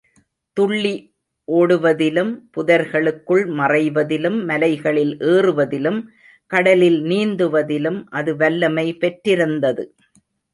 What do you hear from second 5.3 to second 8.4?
ஏறுவதிலும், கடலில் நீந்துவதிலும் அது